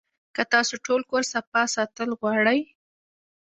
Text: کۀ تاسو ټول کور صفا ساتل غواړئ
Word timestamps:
کۀ 0.35 0.43
تاسو 0.53 0.73
ټول 0.85 1.01
کور 1.09 1.23
صفا 1.33 1.61
ساتل 1.75 2.09
غواړئ 2.19 2.59